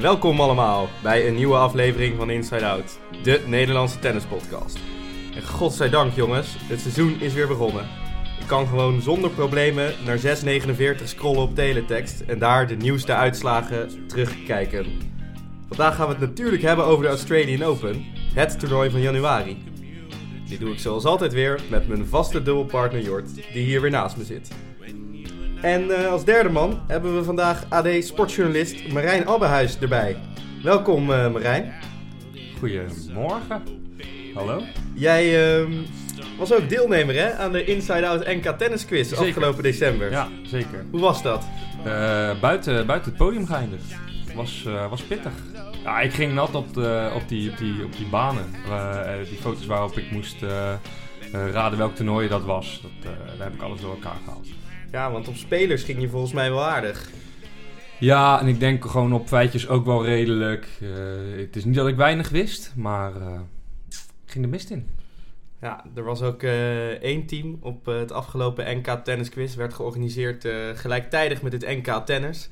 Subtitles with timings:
[0.00, 4.78] Welkom allemaal bij een nieuwe aflevering van Inside Out, de Nederlandse tennispodcast.
[5.34, 7.88] En godzijdank jongens, het seizoen is weer begonnen.
[8.40, 14.08] Ik kan gewoon zonder problemen naar 6.49 scrollen op teletext en daar de nieuwste uitslagen
[14.08, 14.86] terugkijken.
[15.68, 18.04] Vandaag gaan we het natuurlijk hebben over de Australian Open,
[18.34, 19.64] het toernooi van januari.
[20.48, 24.16] Dit doe ik zoals altijd weer met mijn vaste dubbelpartner Jort, die hier weer naast
[24.16, 24.50] me zit.
[25.60, 30.16] En uh, als derde man hebben we vandaag AD sportjournalist Marijn Abbehuis erbij.
[30.62, 31.74] Welkom uh, Marijn.
[32.58, 33.62] Goedemorgen.
[34.34, 34.62] Hallo.
[34.94, 35.68] Jij uh,
[36.38, 39.26] was ook deelnemer hè, aan de Inside Out NK Tennis Quiz zeker.
[39.26, 40.10] afgelopen december.
[40.10, 40.84] Ja, zeker.
[40.90, 41.46] Hoe was dat?
[41.86, 43.94] Uh, buiten, buiten het podium geëindigd.
[44.34, 45.32] Was, was pittig.
[45.84, 48.44] Ja, ik ging nat op, de, op, die, op, die, op die banen.
[49.28, 50.36] die foto's waarop ik moest
[51.52, 52.80] raden welk toernooi dat was.
[52.82, 54.46] Dat, daar heb ik alles door elkaar gehaald.
[54.92, 57.10] Ja, want op spelers ging je volgens mij wel aardig.
[57.98, 60.68] Ja, en ik denk gewoon op feitjes ook wel redelijk.
[60.80, 60.90] Uh,
[61.40, 63.40] het is niet dat ik weinig wist, maar uh,
[64.26, 64.88] ik ging de mist in.
[65.60, 69.54] Ja, er was ook uh, één team op het afgelopen NK Tennis Quiz.
[69.54, 72.48] Werd georganiseerd gelijktijdig met het NK Tennis.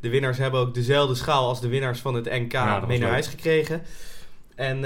[0.00, 3.10] De winnaars hebben ook dezelfde schaal als de winnaars van het NK ja, mee naar
[3.10, 3.82] huis gekregen.
[4.54, 4.78] En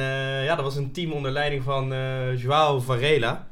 [0.44, 1.94] ja, dat was een team onder leiding van
[2.36, 3.46] Joao Varela.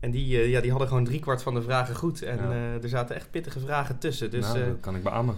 [0.00, 2.22] En die, uh, ja, die hadden gewoon driekwart van de vragen goed.
[2.22, 4.30] En uh, er zaten echt pittige vragen tussen.
[4.30, 5.36] Dus, nou, dat uh, kan ik beamen.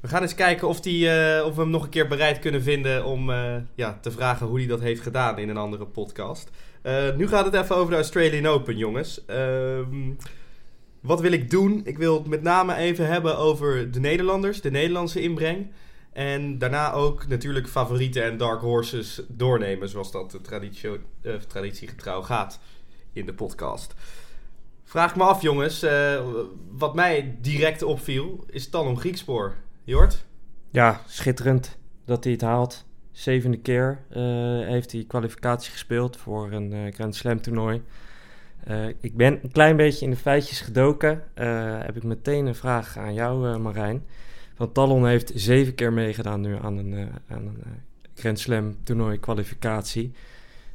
[0.00, 1.06] We gaan eens kijken of, die,
[1.44, 3.30] of we hem nog een keer bereid kunnen vinden om
[3.74, 6.50] ja, te vragen hoe hij dat heeft gedaan in een andere podcast.
[7.16, 9.24] nu gaat het even over de Australian Open, jongens.
[9.26, 10.10] Ehm,
[11.00, 11.80] wat wil ik doen?
[11.84, 15.66] Ik wil het met name even hebben over de Nederlanders, de Nederlandse inbreng.
[16.12, 20.90] En daarna ook natuurlijk favorieten en dark horses doornemen, zoals dat traditie,
[21.48, 22.60] traditiegetrouw gaat
[23.12, 23.94] in de podcast.
[24.84, 25.84] Vraag me af, jongens.
[25.84, 26.20] Uh,
[26.70, 29.54] wat mij direct opviel, is Talon Griekspoor.
[29.84, 30.24] Jort?
[30.70, 32.84] Ja, schitterend dat hij het haalt.
[33.10, 34.16] Zevende keer uh,
[34.66, 37.82] heeft hij kwalificatie gespeeld voor een uh, Grand Slam toernooi.
[39.00, 41.22] ik ben een klein beetje in de feitjes gedoken.
[41.84, 44.06] heb ik meteen een vraag aan jou, Marijn.
[44.56, 47.62] Want Talon heeft zeven keer meegedaan nu aan een, aan een
[48.14, 50.12] Grand Slam toernooi kwalificatie.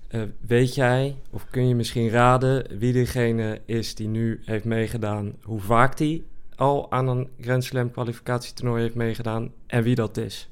[0.09, 5.34] Uh, weet jij, of kun je misschien raden, wie degene is die nu heeft meegedaan,
[5.44, 10.50] hoe vaak die al aan een Grand Slam kwalificatietoernooi heeft meegedaan en wie dat is?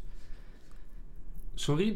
[1.53, 1.93] Sorry,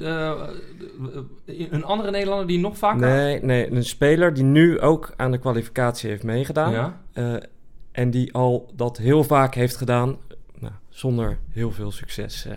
[1.45, 2.99] een andere Nederlander die nog vaker...
[2.99, 6.71] Nee, nee, een speler die nu ook aan de kwalificatie heeft meegedaan.
[6.71, 7.01] Ja?
[7.13, 7.35] Uh,
[7.91, 10.17] en die al dat heel vaak heeft gedaan,
[10.59, 12.47] nou, zonder heel veel succes.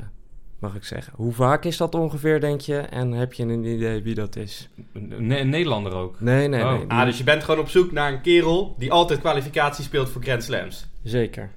[0.62, 1.12] Mag ik zeggen.
[1.16, 2.78] Hoe vaak is dat ongeveer, denk je?
[2.78, 4.68] En heb je een idee wie dat is?
[4.92, 6.20] Een, Nederlander ook?
[6.20, 6.72] Nee, nee, oh.
[6.72, 6.84] nee.
[6.88, 10.22] Ah, dus je bent gewoon op zoek naar een kerel die altijd kwalificatie speelt voor
[10.22, 10.86] Grand Slams?
[11.02, 11.50] Zeker.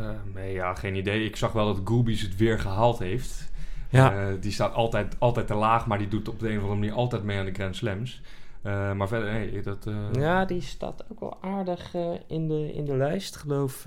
[0.00, 1.24] Uh, nee, ja, geen idee.
[1.24, 3.50] Ik zag wel dat Goobies het weer gehaald heeft.
[3.90, 4.14] Ja.
[4.14, 6.80] Uh, die staat altijd, altijd te laag, maar die doet op de een of andere
[6.80, 8.20] manier altijd mee aan de Grand Slams.
[8.64, 9.86] Uh, maar verder, nee, dat...
[10.12, 11.94] Ja, die staat ook wel aardig
[12.26, 13.86] in, de, in de lijst, geloof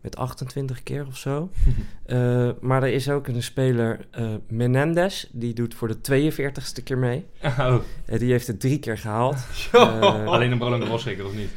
[0.00, 1.50] met 28 keer of zo.
[2.06, 6.98] uh, maar er is ook een speler, uh, Menendez, die doet voor de 42ste keer
[6.98, 7.26] mee.
[7.42, 7.74] Oh.
[8.06, 9.36] Uh, die heeft het drie keer gehaald.
[10.26, 11.50] Alleen een Roland Garros zeker, of niet?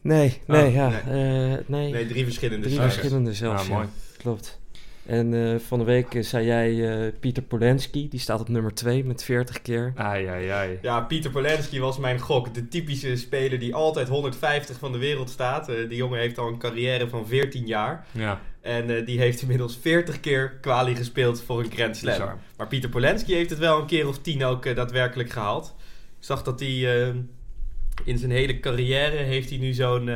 [0.00, 1.02] Nee, nee, oh, ja.
[1.06, 1.58] Nee.
[1.66, 1.92] nee.
[1.92, 2.06] nee.
[2.06, 2.66] drie verschillende.
[2.66, 3.86] Drie verschillende zelfs, ah, mooi.
[4.16, 4.58] Klopt.
[5.06, 8.74] En uh, van de week uh, zei jij uh, Pieter Polenski, die staat op nummer
[8.74, 9.92] 2 met 40 keer.
[9.96, 10.78] Ai, ai, ai.
[10.82, 12.54] Ja, Pieter Polenski was mijn gok.
[12.54, 15.66] De typische speler die altijd 150 van de wereld staat.
[15.66, 18.06] die jongen heeft al een carrière van 14 jaar.
[18.12, 18.40] Ja.
[18.60, 22.12] En die heeft inmiddels 40 keer kwalie gespeeld voor een Grand Slam.
[22.12, 22.38] Bizar.
[22.56, 25.74] Maar Pieter Polenski heeft het wel een keer of 10 ook daadwerkelijk gehaald.
[26.18, 26.78] Ik zag dat hij
[28.04, 30.10] in zijn hele carrière heeft hij nu zo'n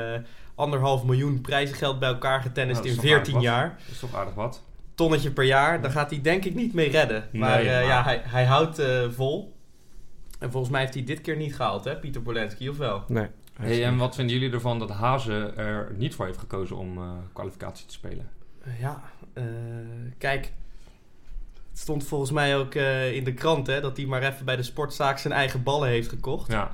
[0.55, 3.77] anderhalf miljoen prijzengeld bij elkaar getennist in 14 jaar.
[3.79, 4.69] Dat is toch aardig wat
[5.01, 5.81] tonnetje per jaar.
[5.81, 7.29] Daar gaat hij denk ik niet mee redden.
[7.33, 9.57] Maar, nee, uh, ja, hij, hij houdt uh, vol.
[10.39, 13.05] En volgens mij heeft hij dit keer niet gehaald, hè, Pieter Polenski, of wel?
[13.09, 13.27] Nee.
[13.61, 17.11] Hey, en wat vinden jullie ervan dat Hazen er niet voor heeft gekozen om uh,
[17.33, 18.29] kwalificatie te spelen?
[18.81, 19.03] ja,
[20.19, 20.53] kijk.
[21.71, 22.75] Het stond volgens mij ook
[23.13, 26.09] in de krant, hè, dat hij maar even bij de sportzaak zijn eigen ballen heeft
[26.09, 26.53] gekocht.
[26.53, 26.73] Ja.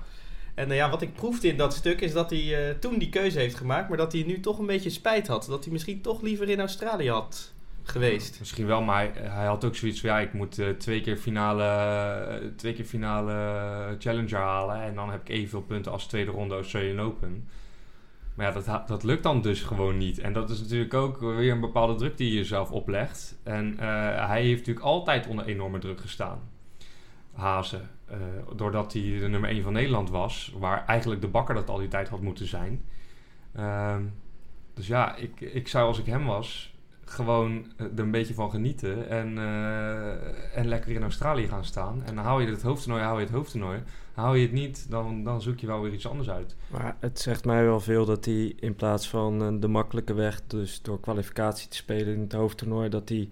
[0.54, 3.56] En ja, wat ik proefde in dat stuk is dat hij toen die keuze heeft
[3.56, 5.46] gemaakt, maar dat hij nu toch een beetje spijt had.
[5.48, 7.54] Dat hij misschien toch liever in Australië had
[7.88, 8.38] geweest.
[8.38, 10.10] misschien wel, maar hij, had ook zoiets van...
[10.10, 11.64] ja, ik moet uh, twee, keer finale,
[12.42, 14.82] uh, twee keer finale Challenger halen...
[14.82, 17.48] en dan heb ik evenveel punten als tweede ronde Australian Open.
[18.34, 20.18] Maar ja, dat, dat lukt dan dus gewoon niet.
[20.18, 23.38] En dat is natuurlijk ook weer een bepaalde druk die je jezelf oplegt.
[23.42, 23.78] En uh,
[24.26, 26.40] hij heeft natuurlijk altijd onder enorme druk gestaan.
[27.32, 27.90] Hazen.
[28.56, 30.54] doordat hij de nummer 1 van Nederland was...
[30.58, 32.84] waar eigenlijk de bakker dat al die tijd had moeten zijn...
[33.54, 34.02] Ehm,
[34.74, 36.75] dus ja, ik, ik zou als ik hem was
[37.10, 42.02] gewoon er een beetje van genieten en, eh, en lekker in Australië gaan staan.
[42.04, 43.82] En dan hou je het hoofdtoernooi, hou je het hoofdtoernooi.
[44.12, 46.56] Hou je het niet, dan, dan zoek je wel weer iets anders uit.
[46.70, 50.40] Maar het zegt mij wel veel dat hij in plaats van eh, de makkelijke weg,
[50.46, 53.28] dus door kwalificatie te spelen in het hoofdtoernooi, dat, hij,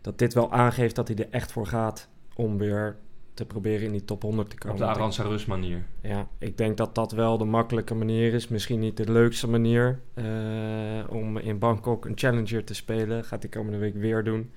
[0.00, 2.96] dat dit wel aangeeft dat hij er echt voor gaat om weer
[3.38, 4.76] te proberen in die top 100 te komen.
[4.76, 5.84] Op de Aranza Rus manier.
[6.02, 8.48] Ja, ik denk dat dat wel de makkelijke manier is.
[8.48, 10.24] Misschien niet de leukste manier eh,
[11.08, 13.24] om in Bangkok een challenger te spelen.
[13.24, 14.50] Gaat hij komende week weer doen.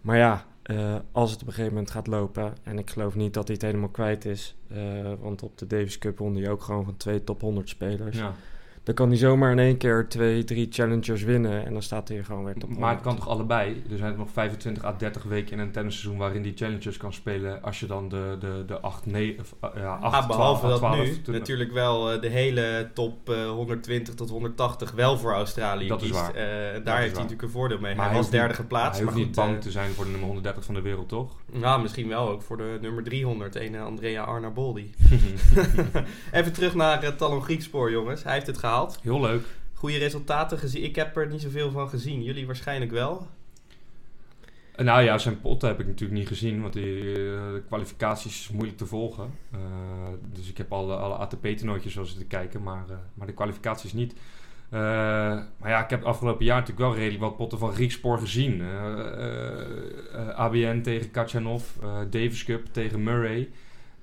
[0.00, 3.34] Maar ja, eh, als het op een gegeven moment gaat lopen, en ik geloof niet
[3.34, 6.62] dat hij het helemaal kwijt is, eh, want op de Davis Cup won hij ook
[6.62, 8.16] gewoon van twee top 100 spelers.
[8.16, 8.34] Ja.
[8.84, 12.22] Dan kan hij zomaar in één keer twee, drie challengers winnen en dan staat hij
[12.24, 12.80] gewoon weer top 100.
[12.80, 13.82] Maar het kan toch allebei?
[13.90, 17.62] Er zijn nog 25 à 30 weken in een tennisseizoen waarin die challengers kan spelen.
[17.62, 20.70] Als je dan de, de, de 8, 9, of, uh, ja, 8 Ah, behalve 12,
[20.70, 25.32] dat 12 nu natuurlijk wel eh, de hele top eh, 120 tot 180 wel voor
[25.32, 26.20] Australië Dat is kiest.
[26.20, 26.34] waar.
[26.34, 26.44] Eh, daar
[26.74, 26.94] heeft waar.
[26.98, 27.94] hij natuurlijk een voordeel mee.
[27.94, 28.92] Maar hij was derde niet- geplaatst.
[29.00, 30.80] hij hoeft maar niet goed, bang eh, te zijn voor de nummer 130 van de
[30.82, 31.32] wereld, toch?
[31.52, 34.90] Nou, misschien wel ook voor de nummer 300, een eh, Andrea Arnaboldi.
[36.32, 38.22] Even terug naar het Talon Griekspoor, jongens.
[38.24, 38.72] Hij heeft het gehaald.
[39.02, 39.42] Heel leuk.
[39.72, 40.84] Goede resultaten gezien.
[40.84, 42.22] Ik heb er niet zoveel van gezien.
[42.22, 43.26] Jullie waarschijnlijk wel.
[44.74, 48.40] Eh, Nou ja, zijn potten heb ik natuurlijk niet gezien, want die, eh, de kwalificaties
[48.40, 49.30] is moeilijk te volgen.
[49.52, 49.58] Eh,
[50.32, 52.84] dus ik heb alle, alle ATP-toernooitjes wel zitten kijken, maar,
[53.14, 54.14] maar de kwalificaties niet.
[54.70, 58.62] Maar ja, ik heb afgelopen jaar natuurlijk wel redelijk wat potten van Griekspoor gezien.
[60.34, 63.50] ABN tegen Katjanov, eh, Davis Cup tegen Murray.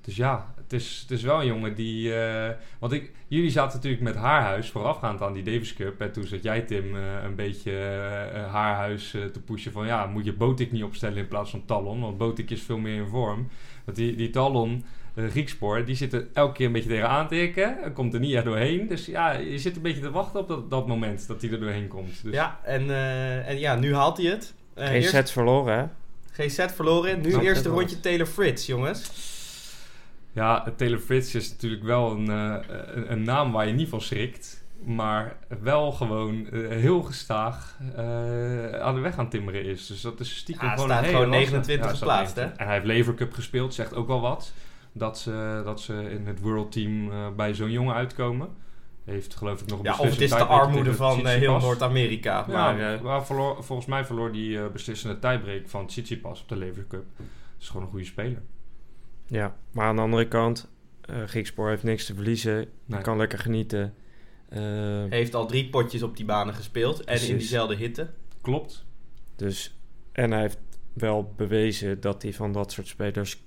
[0.00, 2.14] Dus ja, het is, het is wel een jongen die...
[2.14, 6.00] eh, want ik, jullie zaten natuurlijk met Haarhuis voorafgaand aan die Davis Cup.
[6.00, 9.86] En toen zat jij, Tim, eh, een beetje eh, eh, Haarhuis eh, te pushen van...
[9.86, 12.00] Ja, moet je Botik niet opstellen in plaats van Talon?
[12.00, 13.48] Want Botik is veel meer in vorm.
[13.84, 14.84] Want die, die Talon,
[15.14, 17.82] uh, Griekspoor, die zit er elke keer een beetje tegenaan te hikken.
[17.82, 18.88] En komt er niet echt doorheen.
[18.88, 21.60] Dus ja, je zit een beetje te wachten op dat, dat moment dat hij er
[21.60, 22.22] doorheen komt.
[22.22, 24.54] Dus Ja, en, eh, en ja, nu haalt hij het.
[24.74, 25.84] Eh, Geen eerst- sets verloren, hè?
[26.32, 27.20] Geen set verloren.
[27.20, 29.10] Nu eerste dat rondje Taylor Fritz, jongens.
[30.32, 32.56] Ja, Taylor Fritz is natuurlijk wel een, eh,
[32.94, 34.64] een, een naam waar je niet van schrikt.
[34.84, 39.86] Maar wel gewoon eh, heel gestaag eh, aan de weg aan timmeren is.
[39.86, 42.58] Dus dat is stiekem Ja, gewoon staat een hele gewoon lastige- 29 Ja, 29.
[42.58, 44.52] En hij heeft Lever Cup gespeeld, zegt ook wel wat.
[44.92, 48.48] Dat ze, dat ze in het World Team bij zo'n jongen uitkomen.
[49.04, 51.58] Heeft geloof ik nog een Ja, of het is de armoede van heel.
[51.58, 52.44] Noord-Amerika.
[52.48, 56.86] Ja, Maar maar verloor- volgens mij verloor die beslissende tiebreak van Tsitsipas op de Lever
[56.88, 57.04] Cup.
[57.16, 57.26] Dat
[57.60, 58.42] is gewoon een goede speler.
[59.26, 60.70] Ja, maar aan de andere kant,
[61.00, 62.54] eh Griekspoor heeft niks te verliezen.
[62.54, 62.98] Nee.
[62.98, 63.94] Je kan lekker genieten.
[64.48, 67.04] Eh, heeft al drie potjes op die banen gespeeld.
[67.04, 68.10] En in diezelfde hitte.
[68.40, 68.84] Klopt.
[69.36, 69.76] dus,
[70.12, 70.58] en hij heeft
[70.92, 73.42] wel bewezen dat hij van dat soort spelers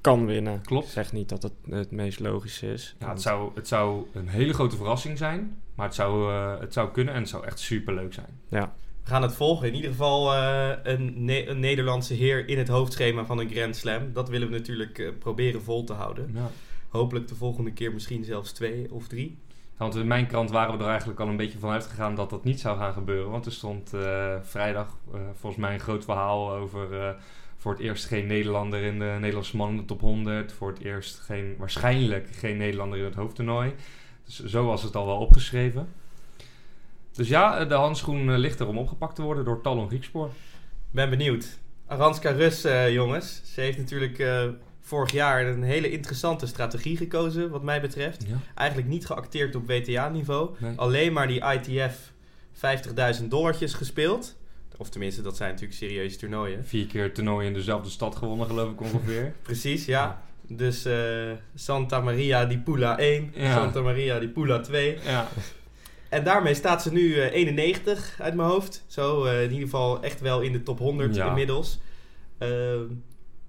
[0.00, 0.60] kan winnen.
[0.62, 0.86] Klopt.
[0.86, 2.96] Ik zeg niet dat het het meest logische is.
[2.98, 5.62] Ja, het, zou, het zou een hele grote verrassing zijn.
[5.74, 8.40] Maar het zou, eh, het zou kunnen en het zou echt super leuk zijn.
[8.48, 8.74] ja,
[9.06, 9.68] gaan het volgen.
[9.68, 13.76] In ieder geval eh, een, Ne- een Nederlandse heer in het hoofdschema van een Grand
[13.76, 14.12] Slam.
[14.12, 16.30] Dat willen we natuurlijk eh, proberen vol te houden.
[16.34, 16.50] Ja.
[16.88, 19.38] Hopelijk de volgende keer misschien zelfs twee of drie.
[19.76, 22.44] Want in mijn krant waren we er eigenlijk al een beetje van uitgegaan dat dat
[22.44, 23.30] niet zou gaan gebeuren.
[23.30, 24.98] Want er stond eh, vrijdag
[25.32, 27.10] volgens mij een groot verhaal over eh,
[27.56, 30.52] voor het eerst geen Nederlander in de Nederlandse man in de top 100.
[30.52, 33.74] Voor het eerst geen, waarschijnlijk geen Nederlander in het hoofdtoernooi.
[34.24, 35.88] Dus zo was het al wel opgeschreven.
[37.16, 40.30] Dus ja, eh, de handschoen eh, ligt er om opgepakt te worden door Talon Griekspoor.
[40.90, 41.58] Ben benieuwd.
[41.86, 43.40] Aranska Rus, eh, jongens.
[43.54, 44.24] Ze heeft natuurlijk
[44.80, 48.24] vorig jaar een hele interessante strategie gekozen, wat mij betreft.
[48.28, 48.36] Ja.
[48.54, 50.50] Eigenlijk niet geacteerd op WTA-niveau.
[50.58, 50.72] Nee.
[50.76, 52.12] Alleen maar die ITF
[52.52, 54.36] 50.000 dollartjes gespeeld.
[54.76, 56.64] Of tenminste, dat zijn natuurlijk serieuze toernooien.
[56.64, 59.32] Vier keer toernooi in dezelfde stad gewonnen, geloof ik ongeveer.
[59.42, 60.22] Precies, ja.
[60.48, 60.86] Dus
[61.54, 63.52] Santa Maria di Pula 1, Ja.
[63.54, 64.98] Santa Maria di Pula 2.
[65.04, 65.28] ja.
[66.16, 68.84] En daarmee staat ze nu eh, 91 uit mijn hoofd.
[68.86, 71.28] Zo eh, in ieder geval echt wel in de top 100 Ja.
[71.28, 71.78] inmiddels.
[72.38, 72.84] Ehm,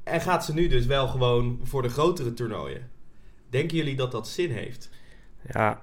[0.03, 2.89] en gaat ze nu dus wel gewoon voor de grotere toernooien.
[3.49, 4.89] Denken jullie dat dat zin heeft?
[5.51, 5.81] ja,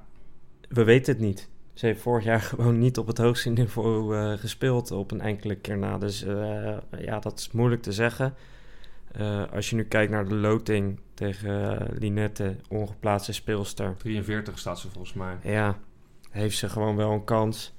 [0.68, 1.48] we weten het niet.
[1.74, 5.54] Ze heeft vorig jaar gewoon niet op het hoogste niveau eh, gespeeld op een enkele
[5.54, 5.98] keer na.
[5.98, 8.34] Dus eh, ja, dat is moeilijk te zeggen.
[9.12, 13.94] Eh, als je nu kijkt naar de loting tegen eh, Linette, ongeplaatste speelster.
[13.98, 15.36] 43 staat ze volgens mij.
[15.42, 15.78] Ja,
[16.34, 17.72] heeft ze gewoon wel een kans.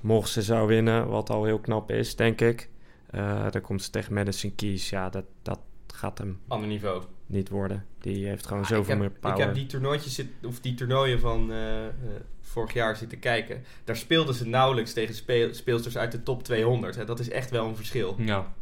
[0.00, 2.68] Mocht ze zou winnen, wat al heel knap is, denk ik.
[3.10, 4.90] eh, dan komt ze tegen Madison Keys.
[4.90, 5.58] Ja, dat, dat
[5.94, 7.02] gaat hem Ander niveau.
[7.26, 7.86] niet worden.
[8.00, 9.36] Die heeft gewoon Ah, zoveel heb, meer power.
[9.38, 11.92] Ik heb die toernooitjes zit, of die toernooien van eh, eh,
[12.40, 13.62] vorig jaar zitten kijken.
[13.84, 16.96] Daar speelden ze nauwelijks tegen speel, speelsters uit de top 200.
[16.96, 17.04] Hè.
[17.04, 18.14] Dat is echt wel een verschil.
[18.18, 18.52] Ja,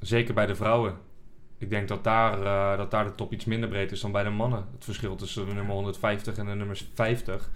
[0.00, 0.94] zeker bij de vrouwen.
[1.58, 4.22] Ik denk dat daar, eh, dat daar de top iets minder breed is dan bij
[4.22, 4.66] de mannen.
[4.74, 7.50] Het verschil tussen de nummer 150 en de nummer 50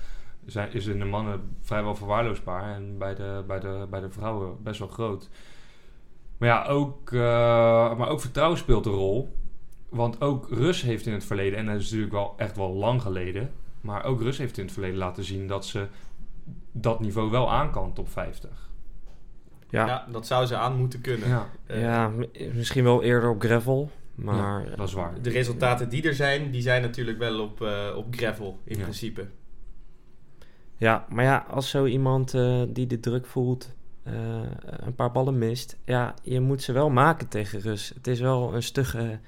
[0.51, 2.75] zijn, is in de mannen vrijwel verwaarloosbaar.
[2.75, 5.29] En bij de, bij, de, bij de vrouwen best wel groot.
[6.39, 7.19] Maar ja, ook, eh,
[7.97, 9.37] maar ook vertrouwen speelt een rol.
[9.89, 13.03] Want ook Rus heeft in het verleden, en dat is natuurlijk wel echt wel lang
[13.03, 13.51] geleden.
[13.81, 15.87] Maar ook Rus heeft in het verleden laten zien dat ze
[16.73, 18.71] dat niveau wel aan kan, top 50.
[19.71, 19.87] Ja.
[19.87, 21.29] Ja, dat zou ze aan moeten kunnen.
[21.29, 22.11] Ja, Eh, ja,
[22.53, 23.91] misschien wel eerder op gravel.
[24.15, 25.23] Maar ja, dat is waar.
[25.23, 28.83] De resultaten die er zijn, die zijn natuurlijk wel op, eh, op gravel in Ja.
[28.83, 29.27] principe.
[30.79, 35.39] Ja, maar ja, als zo iemand eh, die de druk voelt eh, een paar ballen
[35.39, 37.93] mist, ja, je moet ze wel maken tegen Rus.
[37.95, 39.19] Het is wel een stugge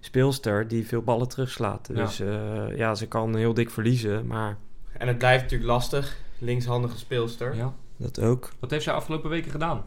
[0.00, 1.88] speelster die veel ballen terugslaat.
[1.92, 1.94] Ja.
[1.94, 4.56] Dus eh, ja, ze kan heel dik verliezen, maar
[4.92, 6.20] En het blijft natuurlijk lastig.
[6.38, 7.54] Linkshandige speelster.
[7.54, 7.60] Ja.
[7.60, 7.74] Ja.
[7.96, 8.52] dat ook.
[8.58, 9.84] Wat heeft zij afgelopen weken gedaan?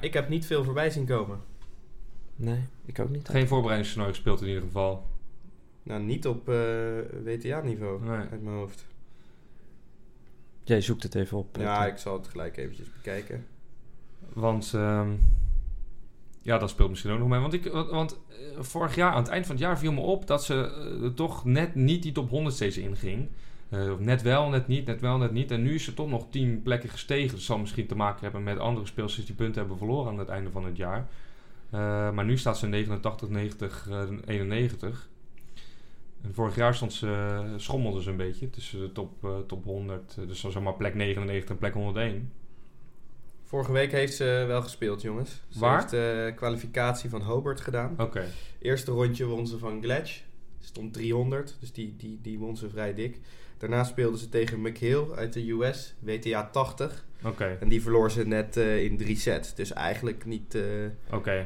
[0.00, 1.38] ik heb niet veel voorbij zien komen.
[2.36, 3.28] Nee, ik ook niet.
[3.28, 5.06] Geen voorbereidingstoernooi gespeeld in ieder geval.
[5.82, 6.56] Nou, niet op eh,
[7.24, 8.26] WTA-niveau Nee.
[8.30, 8.86] uit mijn hoofd.
[10.64, 11.56] Jij zoekt het even op.
[11.56, 13.46] Ja, ik zal het gelijk eventjes bekijken.
[14.32, 15.10] Want ehm,
[16.42, 17.40] ja, dat speelt misschien ook nog mee.
[17.40, 20.00] Want, ik, want, want, eh, vorig jaar, aan het eind van het jaar, viel me
[20.00, 20.54] op dat ze
[21.02, 23.28] eh, toch net niet die top 100 steeds inging.
[23.70, 25.50] Eh, of net wel, net niet, net wel, net niet.
[25.50, 27.30] En nu is ze toch nog 10 plekken gestegen.
[27.30, 30.28] Dat zal misschien te maken hebben met andere speelsters die punten hebben verloren aan het
[30.28, 31.08] einde van het jaar.
[31.70, 35.08] Eh, maar nu staat ze 89, 90, eh, 91.
[36.22, 40.16] En vorig jaar stond ze, schommelde ze een beetje tussen de top, eh, top 100.
[40.20, 42.32] eh, dus dan zeg maar plek 99 en plek 101.
[43.44, 45.42] Vorige week heeft ze wel gespeeld, jongens.
[45.48, 45.78] Ze Waar?
[45.78, 47.94] heeft de kwalificatie van Hobart gedaan.
[47.98, 48.24] Oké.
[48.58, 50.20] Eerste rondje won ze van Gletsch.
[50.60, 53.18] Stond 300, dus die, die, die won ze vrij dik.
[53.58, 57.04] Daarna speelde ze tegen McHale uit de US, WTA 80.
[57.24, 59.54] Oké, En die verloor ze net eh, in drie sets.
[59.54, 60.62] Dus eigenlijk niet, eh,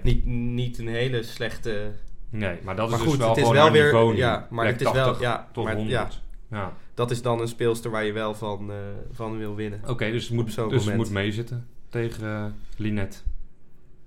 [0.03, 1.93] niet, niet een hele slechte...
[2.39, 3.83] Nee, maar dat maar is goed, dus wel het is gewoon wel weer...
[3.85, 5.05] niveau ja, maar het is wel...
[5.05, 5.93] 80 Ja, tot maar, 100.
[5.95, 6.09] ja,
[6.51, 6.73] Ja.
[6.95, 8.77] dat is dan een speelster waar je wel van, eh,
[9.13, 9.81] van wil winnen.
[9.87, 12.45] Oké, dus het Op moet, dus het moet meezitten tegen uh,
[12.77, 13.25] Linet.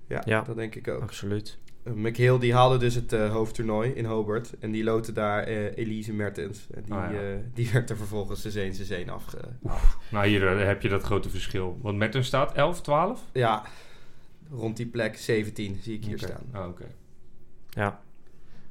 [0.06, 0.42] Ja, Ja.
[0.42, 1.02] dat denk ik ook.
[1.02, 1.58] Absoluut.
[1.84, 4.52] Uh, McHale die haalde dus het uh, hoofdtoernooi in Hobart.
[4.60, 6.66] En die loten daar uh, Elise Mertens.
[6.74, 7.20] En die, Ah, ja.
[7.20, 9.38] uh, die werd er vervolgens de zeen zeen afge...
[10.10, 11.78] Nou, hier uh, heb je dat grote verschil.
[11.82, 13.24] Want Mertens staat 11, 12?
[13.32, 13.62] Ja,
[14.50, 16.42] rond die plek 17 zie ik hier staan.
[16.52, 16.84] Ah, oké.
[17.68, 18.00] Ja.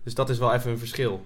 [0.07, 1.25] Dus dat is wel even een verschil.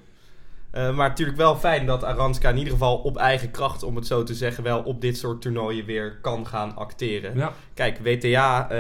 [0.74, 4.08] Uh, maar natuurlijk wel fijn dat Aranska in ieder geval op eigen kracht, om het
[4.08, 7.38] zo te zeggen, wel op dit soort toernooien weer kan gaan acteren.
[7.38, 8.80] Ja, Kijk, WTA, eh,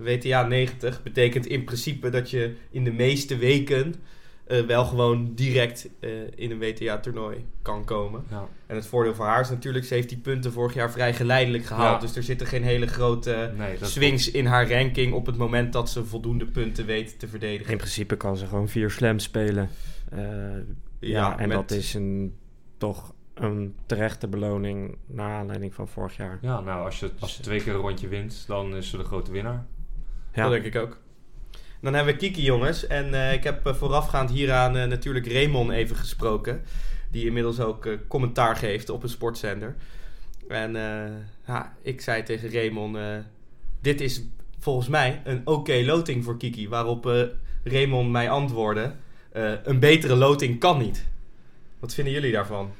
[0.00, 3.94] WTA 90 betekent in principe dat je in de meeste weken
[4.46, 8.24] eh, wel gewoon direct eh, in een WTA-toernooi kan komen.
[8.30, 8.48] ja.
[8.66, 11.64] En het voordeel voor haar is natuurlijk, ze heeft die punten vorig jaar vrij geleidelijk
[11.64, 12.00] gehaald.
[12.00, 12.06] Ja.
[12.06, 15.90] Dus er zitten geen hele grote Nee, swings in haar ranking op het moment dat
[15.90, 17.72] ze voldoende punten weet te verdedigen.
[17.72, 19.68] In principe kan ze gewoon vier slams spelen.
[20.10, 20.20] Eh,
[20.98, 22.34] ja, en met- dat is een,
[22.78, 26.38] toch een terechte beloning naar aanleiding van vorig jaar.
[26.42, 29.04] Ja, nou, als je, als je twee keer een rondje wint, dan is ze de
[29.04, 29.66] grote winnaar.
[30.32, 30.98] Ja, Dat denk ik ook.
[31.84, 32.86] Dan hebben we Kiki, jongens.
[32.86, 36.62] En eh, ik heb eh, voorafgaand hieraan eh, natuurlijk Raymond even gesproken.
[37.10, 39.74] Die inmiddels ook commentaar geeft op een sportzender.
[40.48, 40.72] En
[41.46, 42.96] ja, ik zei tegen Raymond...
[43.80, 44.22] dit is
[44.58, 46.68] volgens mij een oké loting voor Kiki.
[46.68, 47.30] Waarop
[47.64, 48.94] Raymond mij antwoordde...
[49.64, 51.06] een betere loting kan niet.
[51.78, 52.72] Wat vinden jullie daarvan?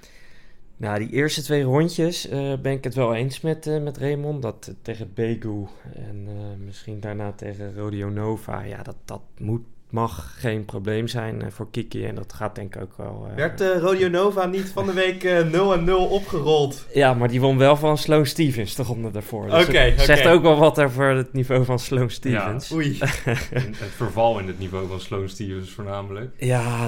[0.76, 4.42] Nou, die eerste twee rondjes eh, ben ik het wel eens met, eh, met Raymond.
[4.42, 6.28] Dat eh, tegen Begu en
[6.64, 8.62] misschien daarna tegen Rodeo Nova.
[8.62, 9.62] Ja, dat, dat moet,
[9.94, 12.04] mag geen probleem zijn eh, voor Kiki.
[12.06, 13.26] En dat gaat denk ik ook wel...
[13.30, 16.86] eh, Werd eh Rodeo Nova niet van de week eh, 0 en 0 opgerold?
[16.94, 19.50] Ja, maar die won wel van Sloane Stevens de ronde daarvoor.
[19.50, 22.68] Dus zegt ook wel wat over het niveau van Sloane Stevens.
[22.68, 22.98] Ja, Oei.
[23.84, 26.30] Het verval in het niveau van Sloane Stevens voornamelijk.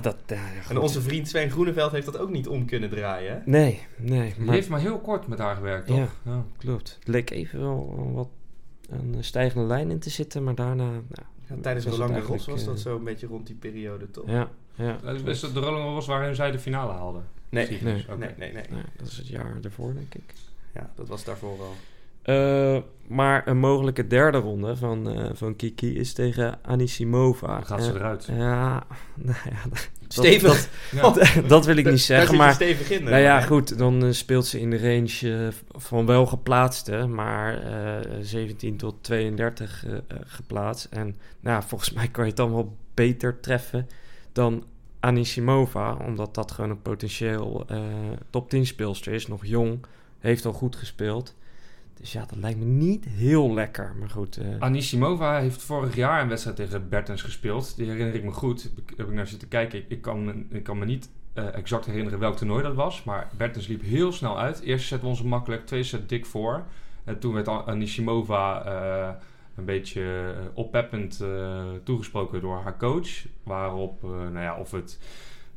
[0.03, 0.17] dat...
[0.27, 3.33] Ja, ja, En onze vriend Sven Groeneveld heeft dat ook niet om kunnen draaien.
[3.33, 3.39] hè?
[3.45, 4.35] Nee, nee.
[4.37, 5.97] Die Maar heeft maar heel kort met haar gewerkt, toch?
[5.97, 6.09] Ja.
[6.25, 6.45] Ja.
[6.59, 6.97] klopt.
[6.99, 8.29] Het leek even wel wat
[8.91, 10.85] een stijgende lijn in te zitten, maar daarna...
[10.91, 14.11] Nou, Ja, tijdens het Roland Garros was dat eh, zo een beetje rond die periode,
[14.11, 14.31] toch?
[14.31, 14.99] Ja, ja.
[15.03, 17.21] Dat is best de Roland Garros waarin zij de finale haalde.
[17.49, 17.69] Nee.
[17.83, 18.05] Nee.
[18.19, 18.65] Nee, nee, nee.
[18.71, 20.35] Nee, dat is het jaar ervoor, denk ik.
[20.75, 21.75] Ja, dat was daarvoor al.
[22.27, 22.77] Eh,
[23.09, 27.47] maar een mogelijke derde ronde van, eh, van Kiki is tegen Anisimova.
[27.47, 28.25] Dan gaat ze Eh, eruit.
[28.25, 30.69] Ja, nou ja, dat, Stevig.
[30.93, 31.03] Ja.
[31.03, 32.55] dat, dat wil ik niet zeggen, Daar maar...
[32.55, 33.05] stevig in.
[33.05, 33.47] Nou ja, hè?
[33.47, 39.85] goed, dan speelt ze in de range van wel geplaatste, maar eh, 17 tot 32
[39.87, 40.85] eh, eh, geplaatst.
[40.85, 43.89] En nou, volgens mij kan je het dan wel beter treffen
[44.33, 44.65] dan
[45.01, 47.79] Anisimova, omdat dat gewoon een potentieel eh,
[48.31, 49.27] top 10 speelster is.
[49.27, 49.79] Nog jong,
[50.19, 51.35] heeft al goed gespeeld.
[52.01, 54.37] Dus ja, dat lijkt me niet heel lekker, maar goed.
[54.37, 57.77] eh, Anisimova heeft vorig jaar een wedstrijd tegen Bertens gespeeld.
[57.77, 58.63] Die herinner ik me goed.
[58.63, 59.85] Heb ik, heb naar zitten kijken.
[59.89, 63.05] Ik, kan, me, ik kan me niet eh, exact herinneren welk toernooi dat was.
[63.05, 64.61] Maar Bertens liep heel snel uit.
[64.61, 66.65] Eerste set won ze makkelijk, tweede set dik voor.
[67.05, 69.15] En toen werd An- Anisimova eh,
[69.57, 71.25] een beetje oppeppend
[71.83, 73.09] toegesproken door haar coach.
[73.43, 74.99] Waarop, nou ja, of het...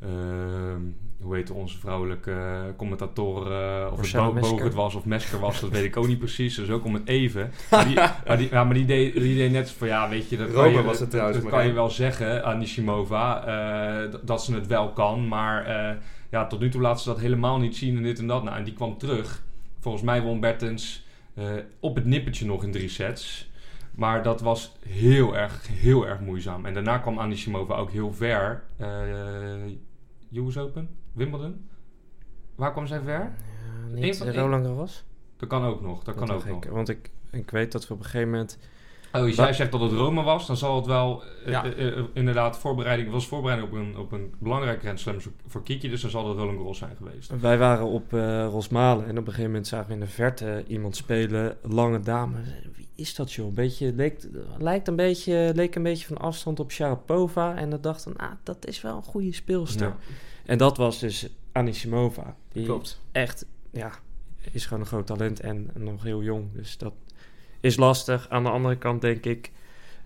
[0.01, 0.81] ehm,
[1.21, 2.37] hoe heet onze vrouwelijke
[2.77, 3.51] commentator?
[3.51, 4.39] eh, of het Marcella.
[4.39, 6.55] Bogert was of Mesker was, dat weet ik ook niet precies.
[6.55, 7.51] Dus ook om het even.
[7.71, 7.95] Maar die,
[8.27, 10.37] maar die, ja, maar die, deed, die deed net van, ja, weet je...
[10.37, 14.53] Dat kan je, was het trouwens, Dat kan je wel zeggen, eh, d- dat ze
[14.53, 15.27] het wel kan.
[15.27, 15.95] Maar eh,
[16.31, 18.43] ja, tot nu toe laat ze dat helemaal niet zien en dit en dat.
[18.43, 19.43] Nou, en die kwam terug.
[19.79, 21.45] Volgens mij won Bertens eh,
[21.79, 23.49] op het nippertje nog in drie sets.
[23.95, 26.65] Maar dat was heel erg, heel erg moeizaam.
[26.65, 28.63] En daarna kwam Anisimova ook heel ver.
[28.77, 28.87] Eh
[30.31, 30.89] US Open?
[31.13, 31.69] Wimbledon?
[32.55, 33.31] Waar kwam zij ver?
[33.89, 35.05] Ja, niet Roland Garros?
[35.37, 36.03] Dat kan ook nog.
[36.03, 36.63] Dat, kan ook nog.
[36.63, 38.57] ik, Want ik, ik weet dat we op een gegeven moment...
[39.13, 42.03] Oh, als jij zegt dat het Rome was, dan zal het wel eh, eh, eh,
[42.13, 46.09] inderdaad voorbereiding was voorbereiding op een, op een belangrijke Grand Slam voor Kiki, dus dan
[46.09, 47.39] zal het Roland Garros zijn geweest.
[47.39, 48.11] Wij waren op
[48.51, 52.37] Rosmalen en op een gegeven moment zagen we in de verte iemand spelen, lange dame.
[52.75, 53.47] Wie is dat joh?
[53.47, 57.55] Een beetje, leek, lijkt een beetje, leek een beetje van afstand op Sharapova.
[57.55, 59.87] En dan dachten ah, dat is wel een goede speelster.
[59.87, 59.97] Ja.
[60.45, 62.35] En dat was dus Anisimova.
[62.51, 63.01] Die Klopt.
[63.11, 63.91] echt, ja,
[64.51, 66.53] is gewoon een groot talent en nog heel jong.
[66.53, 66.93] Dus dat
[67.59, 68.29] is lastig.
[68.29, 69.51] Aan de andere kant denk ik,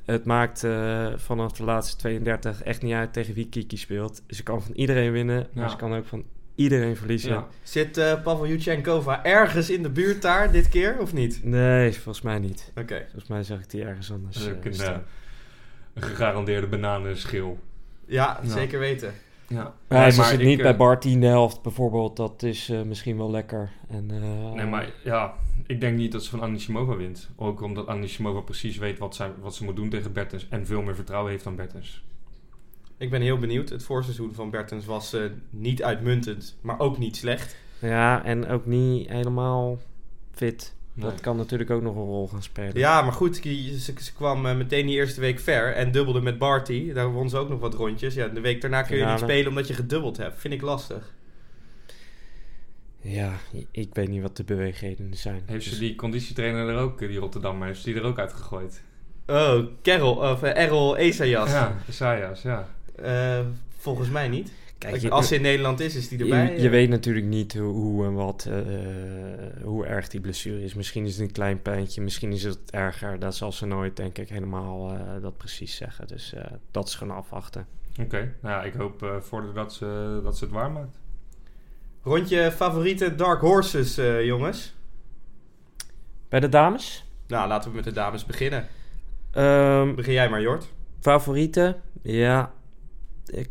[0.05, 4.21] het maakt eh, vanaf de laatste 32 echt niet uit tegen wie Kiki speelt.
[4.27, 5.69] Ze kan van iedereen winnen, maar Ja.
[5.69, 6.23] ze kan ook van
[6.55, 7.31] iedereen verliezen.
[7.31, 7.47] Ja.
[7.63, 11.43] Zit eh Pavel Jutchenkova ergens in de buurt daar dit keer, of niet?
[11.43, 12.71] Nee, volgens mij niet.
[12.75, 13.01] Oké.
[13.03, 14.47] Volgens mij zag ik die ergens anders.
[14.47, 15.01] Eh, een,
[15.93, 17.59] een gegarandeerde bananenschil.
[18.05, 19.13] Ja, zeker weten.
[19.47, 19.73] Ja.
[19.89, 22.15] Ja, Nee, ze maar zit ik, niet bij Barty in de helft bijvoorbeeld.
[22.17, 23.69] Dat is eh, misschien wel lekker.
[23.89, 25.33] En, eh, Nee, maar ja,
[25.67, 27.29] ik denk niet dat ze van Anisimova wint.
[27.35, 30.81] Ook omdat Anisimova precies weet wat, zij, wat ze moet doen tegen Bertens en veel
[30.81, 32.03] meer vertrouwen heeft dan Bertens.
[32.97, 33.69] Ik ben heel benieuwd.
[33.69, 37.55] Het voorseizoen van Bertens was eh, niet uitmuntend, maar ook niet slecht.
[37.79, 39.77] Ja, en ook niet helemaal
[40.31, 40.75] fit.
[40.93, 41.09] Nee.
[41.09, 42.77] Dat kan natuurlijk ook nog een rol gaan spelen.
[42.77, 46.37] Ja, maar goed, ze, ze kwam eh, meteen die eerste week ver en dubbelde met
[46.37, 46.93] Barty.
[46.93, 48.13] Daar won ze ook nog wat rondjes.
[48.13, 50.39] Ja, de week daarna kun je niet spelen omdat je gedubbeld hebt.
[50.39, 51.13] Vind ik lastig.
[53.03, 53.31] Ja,
[53.71, 55.41] ik weet niet wat de beweegredenen zijn.
[55.45, 58.81] Heeft ze Dus- die conditietrainer er ook, die Rotterdammer, heeft ze die er ook uitgegooid?
[59.27, 61.51] Oh, Carol, of eh, Errol Esayas.
[61.51, 62.67] Ja, Isaias, ja.
[62.95, 63.39] Eh,
[63.77, 64.51] volgens mij niet.
[64.77, 66.51] Kijk, je, Als ze in Nederland is, is die erbij.
[66.51, 66.69] je, je eh.
[66.71, 68.57] weet natuurlijk niet hoe, hoe en wat, eh,
[69.63, 70.73] hoe erg die blessure is.
[70.73, 73.19] Misschien is het een klein pijntje, misschien is het erger.
[73.19, 76.07] Dat zal ze nooit, denk ik, helemaal eh, dat precies zeggen.
[76.07, 77.67] Dus eh, dat is gewoon afwachten.
[77.99, 80.97] Oké, nou ja, ik hoop eh voor dat ze, dat ze het waarmaakt.
[82.03, 84.73] Rondje favoriete Dark Horses, eh, jongens.
[86.29, 87.05] Bij de dames?
[87.27, 88.67] Nou, laten we met de dames beginnen.
[89.31, 90.67] Ehm, Begin jij maar, Jort.
[90.99, 91.81] favorieten?
[92.01, 92.53] Ja,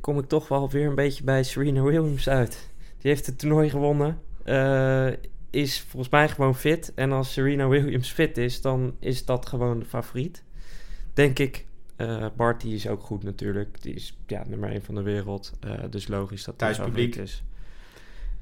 [0.00, 2.70] kom ik toch wel weer een beetje bij Serena Williams uit.
[2.98, 4.20] Die heeft het toernooi gewonnen.
[4.44, 5.06] eh,
[5.50, 6.92] is volgens mij gewoon fit.
[6.94, 10.42] En als Serena Williams fit is, dan is dat gewoon de favoriet.
[11.14, 11.66] Denk ik.
[11.96, 13.82] Eh Barty is ook goed natuurlijk.
[13.82, 15.52] Die is ja, nummer 1 van de wereld.
[15.60, 17.42] eh, dus logisch dat hij favoriet is.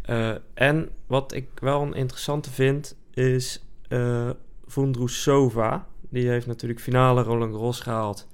[0.02, 4.30] Eh, en wat ik wel een interessante vind, is eh
[4.66, 5.86] Vondrousova.
[6.08, 8.28] Die heeft natuurlijk finale Roland Garros gehaald.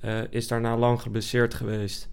[0.00, 2.08] Eh, is daarna lang geblesseerd geweest.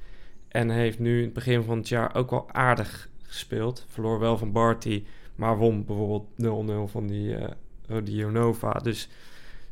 [0.48, 3.86] En heeft nu in het begin van het jaar ook wel aardig gespeeld.
[3.88, 5.06] Verloor wel van Barty,
[5.36, 7.52] maar won bijvoorbeeld 0-0 van die eh
[7.88, 8.72] Rodionova.
[8.72, 9.10] Dus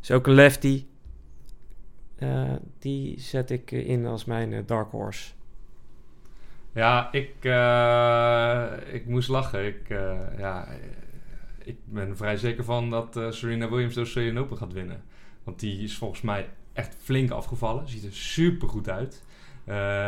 [0.02, 0.86] is ook een lefty.
[2.80, 5.34] Die zet ik in als mijn dark horse.
[6.74, 9.66] Ja, ik, eh, ik moest lachen.
[9.66, 10.68] Ik, eh, ja,
[11.64, 15.04] ik ben er vrij zeker van dat eh, Serena Williams de Australian Open gaat winnen.
[15.44, 17.90] Want die is volgens mij echt flink afgevallen.
[17.90, 19.24] Ziet er super goed uit.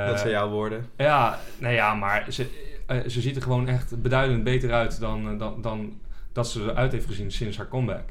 [0.08, 0.90] Dat zijn jouw woorden.
[0.98, 2.48] Ja, nou ja, maar ze,
[3.08, 6.00] ze ziet er gewoon echt beduidend beter uit dan, dan, dan
[6.32, 8.10] dat ze eruit heeft gezien sinds haar comeback.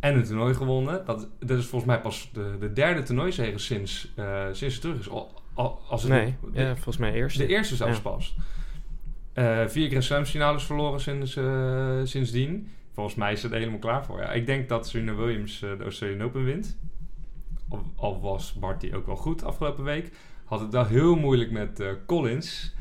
[0.00, 1.04] En een toernooi gewonnen.
[1.04, 4.14] Dat, dat is volgens mij pas de, de derde toernooizege sinds,
[4.52, 5.08] sinds ze terug is.
[5.58, 7.38] Al, al- als het Nee, de, ja, volgens mij eerst.
[7.38, 8.02] de eerste zelfs Ja.
[8.02, 8.36] pas.
[9.32, 12.68] Eh, vier Grand Slam finales verloren sinds, eh, sindsdien.
[12.92, 14.20] Volgens mij is er helemaal klaar voor.
[14.20, 16.78] Ja, ik denk dat Serena Williams eh, de Australian Open wint.
[17.68, 20.10] Al, al was Barty ook wel goed afgelopen week.
[20.44, 22.74] Had het wel heel moeilijk met eh, Collins.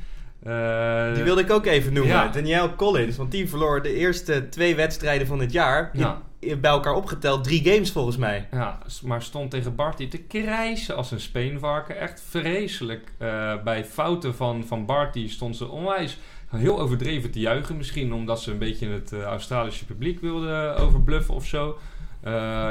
[0.47, 2.13] Eh, Die wilde ik ook even noemen.
[2.13, 2.27] ja.
[2.27, 3.17] Danielle Collins.
[3.17, 5.89] Want die verloor de eerste twee wedstrijden van het jaar.
[5.93, 6.21] Ja.
[6.39, 8.47] in- bij elkaar opgeteld drie games volgens mij.
[8.51, 11.99] Ja, maar stond tegen Barty te krijsen als een speenvarken.
[11.99, 13.11] Echt vreselijk.
[13.17, 16.17] Eh, bij fouten van, van Barty stond ze onwijs
[16.49, 17.77] heel overdreven te juichen.
[17.77, 21.69] Misschien omdat ze een beetje het eh, Australische publiek wilde overbluffen of zo.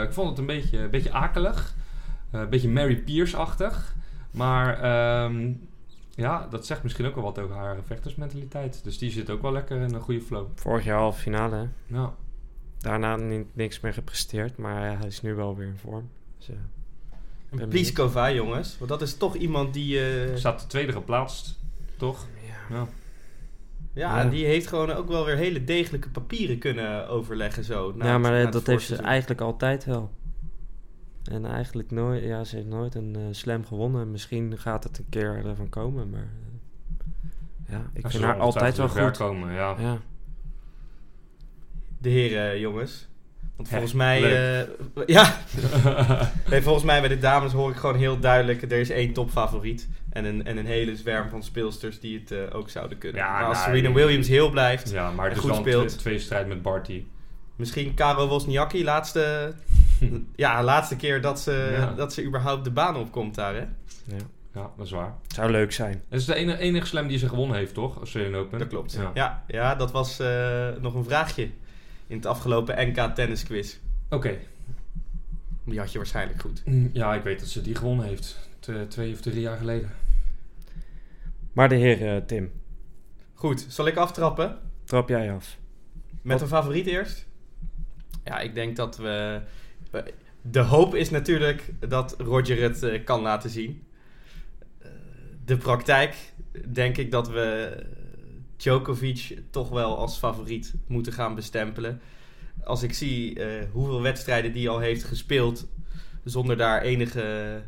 [0.03, 1.75] Ik vond het een beetje, een beetje akelig.
[2.33, 3.95] Een beetje Mary Pierce-achtig.
[4.31, 5.53] Maar ehm,
[6.17, 8.85] Ja, dat zegt misschien ook wel wat over haar vechtersmentaliteit.
[8.85, 10.47] Dus die zit ook wel lekker in een goede flow.
[10.55, 11.67] Vorig jaar halve finale, hè?
[11.97, 12.15] Ja.
[12.79, 16.09] Daarna ni- niks meer gepresteerd, maar ja, hij is nu wel weer in vorm.
[16.39, 18.79] Dus, eh, En Pliskova, jongens.
[18.79, 20.01] Want dat is toch iemand die...
[20.11, 21.59] eh, Staat de tweede geplaatst,
[21.97, 22.27] toch?
[22.47, 22.77] ja.
[22.77, 22.87] Ja.
[23.93, 24.21] ja, Ja.
[24.21, 27.95] en die heeft gewoon ook wel weer hele degelijke papieren kunnen overleggen zo.
[27.99, 30.11] ja, maar dat heeft ze eigenlijk altijd wel.
[31.29, 34.11] En eigenlijk nooit, ja, ze heeft nooit een eh, slam gewonnen.
[34.11, 36.21] Misschien gaat het een keer ervan komen, maar
[37.67, 39.17] eh, ja, ik Ja, vind haar altijd wel goed.
[39.17, 39.75] Komen, ja.
[39.79, 39.99] Ja.
[41.99, 43.09] De heren, jongens.
[43.57, 44.23] Want volgens mij...
[44.61, 44.67] eh,
[45.17, 45.37] ja,
[46.51, 48.62] nee, volgens mij bij de dames hoor ik gewoon heel duidelijk...
[48.62, 49.89] Er is één topfavoriet.
[50.11, 53.21] En een, en een hele zwerm van speelsters die het eh, ook zouden kunnen.
[53.23, 54.91] Ja, maar als nou, Serena Williams heel blijft...
[54.91, 55.89] ja, maar En het is goed speelt.
[55.89, 57.05] twee, twee strijd met Barty.
[57.57, 59.55] Misschien Caro Wozniacki, laatste,
[60.37, 61.93] ja, laatste keer dat ze, Ja.
[61.93, 63.61] dat ze überhaupt de baan opkomt daar, hè?
[64.05, 64.17] ja.
[64.55, 65.15] Ja, dat is waar.
[65.27, 66.03] Zou leuk zijn.
[66.09, 67.97] Het is de enige, enige slam die ze gewonnen heeft, toch?
[67.97, 68.59] Australian Open.
[68.59, 68.93] Dat klopt.
[68.93, 69.11] Ja.
[69.15, 71.43] Ja, ja, dat was eh, nog een vraagje
[72.07, 73.77] in het afgelopen NK tennisquiz.
[74.11, 74.37] Oké.
[75.65, 76.63] Die had je waarschijnlijk goed.
[76.93, 78.49] Ja, ik weet dat ze die gewonnen heeft.
[78.89, 79.91] Twee of drie jaar geleden.
[81.53, 82.53] Maar de heer eh, Tim,
[83.35, 84.59] Goed, zal ik aftrappen?
[84.85, 85.57] trap jij af.
[86.23, 87.27] Met een favoriet eerst?
[88.25, 89.41] Ja, ik denk dat we...
[90.42, 93.83] De hoop is natuurlijk dat Roger het eh, kan laten zien.
[94.79, 94.90] Eh,
[95.44, 96.16] de praktijk
[96.72, 97.77] denk ik dat we
[98.57, 102.01] Djokovic toch wel als favoriet moeten gaan bestempelen.
[102.64, 105.66] Als ik zie eh, hoeveel wedstrijden die al heeft gespeeld
[106.25, 107.62] zonder daar enige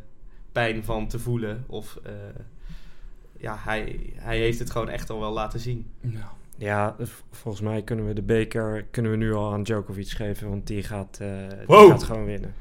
[0.52, 1.64] pijn van te voelen.
[1.66, 1.98] Of
[3.36, 5.90] ja, hij, hij heeft het gewoon echt al wel laten zien.
[6.00, 6.37] Ja.
[6.58, 6.96] Ja,
[7.30, 10.82] volgens mij kunnen we de beker kunnen we nu al aan Djokovic geven, want die
[10.82, 11.28] gaat, eh,
[11.66, 12.54] die gaat gewoon winnen.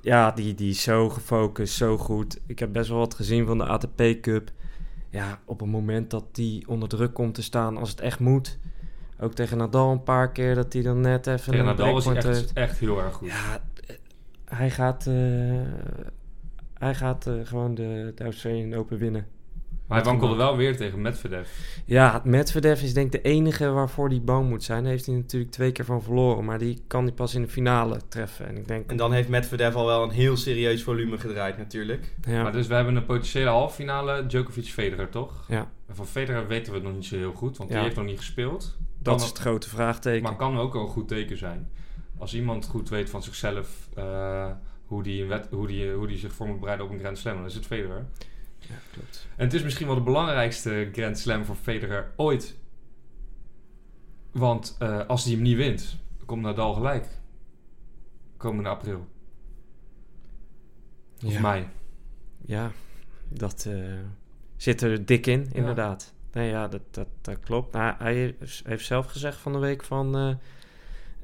[0.00, 2.40] Ja, die, die is zo gefocust, zo goed.
[2.46, 4.50] Ik heb best wel wat gezien van de ATP Cup.
[5.10, 8.58] Ja, op het moment dat die onder druk komt te staan, als het echt moet.
[9.20, 12.24] Ook tegen Nadal een paar keer, dat hij dan net even Tegen Nadal was echt,
[12.24, 12.52] heeft.
[12.52, 13.28] echt heel erg goed.
[13.28, 13.96] Ja, eh,
[14.44, 15.14] hij gaat, eh,
[16.74, 19.26] hij gaat gewoon de, de Australian Open winnen.
[19.90, 21.48] Maar hij wankelde wel weer tegen Medvedev.
[21.84, 24.82] Ja, Medvedev is denk ik de enige waarvoor hij bang moet zijn.
[24.82, 26.44] Daar heeft hij natuurlijk twee keer van verloren.
[26.44, 28.46] Maar die kan hij pas in de finale treffen.
[28.48, 28.90] En ik denk...
[28.90, 32.14] En dan heeft Medvedev al wel een heel serieus volume gedraaid natuurlijk.
[32.26, 35.44] ja, Maar dus we hebben een potentiële halffinale Djokovic-Federer, toch?
[35.48, 37.74] ja, En van Federer weten we het nog niet zo heel goed, want Ja.
[37.76, 38.76] die heeft nog niet gespeeld.
[38.98, 40.22] dat Kan is het grote vraagteken.
[40.22, 41.70] Maar kan ook wel een goed teken zijn.
[42.18, 44.46] Als iemand goed weet van zichzelf eh,
[44.84, 47.36] hoe, die wet, hoe, die, hoe die zich voor moet bereiden op een Grand Slam,
[47.36, 48.04] dan is het Federer.
[48.70, 49.28] Ja, klopt.
[49.36, 52.58] En het is misschien wel de belangrijkste Grand Slam voor Federer ooit.
[54.30, 57.06] Want eh, als hij hem niet wint, komt Nadal gelijk.
[58.36, 59.08] Komende april.
[61.24, 61.40] Of ja.
[61.40, 61.66] mei.
[62.44, 62.72] Ja,
[63.28, 63.98] dat eh,
[64.56, 66.14] zit er dik in, inderdaad.
[66.32, 67.72] Nee, ja, dat, dat, dat klopt.
[67.72, 70.16] Nou, hij heeft zelf gezegd van de week van...
[70.16, 70.34] eh,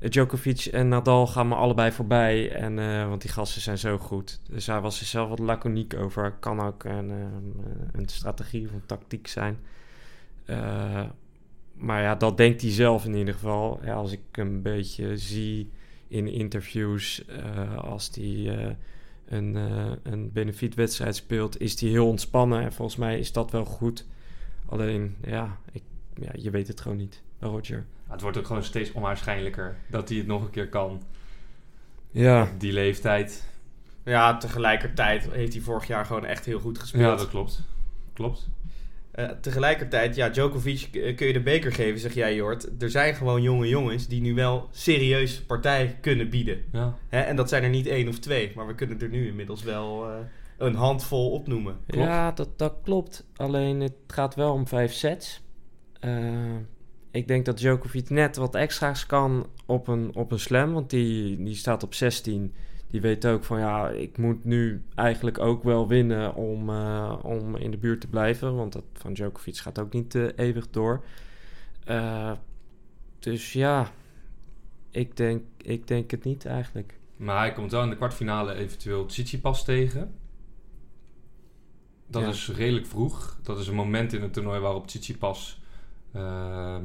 [0.01, 2.53] Djokovic en Nadal gaan me allebei voorbij.
[2.53, 4.41] En, eh, want die gasten zijn zo goed.
[4.51, 6.33] Dus hij was er zelf wat laconiek over.
[6.33, 7.17] Kan ook een, eh,
[7.93, 9.59] een strategie of een tactiek zijn.
[10.45, 11.05] Eh,
[11.75, 13.81] maar ja, dat denkt hij zelf in ieder geval.
[13.85, 15.71] Ja, als ik een beetje zie
[16.09, 17.25] in interviews...
[17.77, 18.77] als hij
[19.27, 19.55] een,
[20.03, 21.61] een benefietwedstrijd speelt...
[21.61, 22.63] is hij heel ontspannen.
[22.63, 24.07] En volgens mij is dat wel goed.
[24.67, 25.83] Alleen, ja, ik,
[26.15, 27.23] ja je weet het gewoon niet.
[27.41, 27.85] Roger.
[28.09, 31.03] Het wordt ook gewoon steeds onwaarschijnlijker dat hij het nog een keer kan.
[32.11, 33.45] Ja, die leeftijd.
[34.05, 37.03] Ja, tegelijkertijd heeft hij vorig jaar gewoon echt heel goed gespeeld.
[37.03, 37.61] Ja, dat klopt.
[38.13, 38.49] Klopt.
[39.11, 42.83] Eh, tegelijkertijd, ja, Djokovic eh, kun je de beker geven, zeg jij Jort.
[42.83, 46.65] Er zijn gewoon jonge jongens die nu wel serieus partij kunnen bieden.
[46.73, 46.99] Ja.
[47.09, 47.21] Hè?
[47.21, 50.09] En dat zijn er niet één of twee, maar we kunnen er nu inmiddels wel
[50.09, 50.17] eh,
[50.59, 51.77] een handvol opnoemen.
[51.87, 52.07] Klopt.
[52.07, 53.27] ja dat, dat klopt.
[53.37, 55.43] Alleen het gaat wel om vijf sets.
[56.01, 56.11] Eh,
[57.17, 60.73] ik denk dat Djokovic net wat extra's kan op een, op een slam.
[60.73, 62.55] Want die, die staat op 16.
[62.91, 67.57] Die weet ook van ja, ik moet nu eigenlijk ook wel winnen om, eh, om
[67.57, 68.57] in de buurt te blijven.
[68.57, 71.05] Want dat van Djokovic gaat ook niet eh, eeuwig door.
[71.85, 72.33] Eh,
[73.19, 73.91] dus ja,
[74.91, 76.99] ik denk, ik denk het niet eigenlijk.
[77.17, 80.15] Maar hij komt wel in de kwartfinale eventueel Tsitsipas tegen.
[82.07, 82.29] Dat Ja.
[82.29, 83.39] is redelijk vroeg.
[83.43, 85.61] Dat is een moment in het toernooi waarop Tsitsipas
[86.17, 86.85] ehm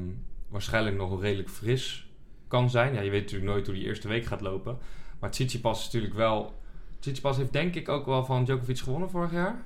[0.51, 2.09] waarschijnlijk nog redelijk fris
[2.47, 2.93] kan zijn.
[2.93, 4.77] Ja, je weet natuurlijk nooit hoe die eerste week gaat lopen.
[5.19, 6.53] Maar Tsitsipas is natuurlijk wel...
[6.99, 9.63] Tsitsipas heeft denk ik ook wel van Djokovic gewonnen vorig jaar.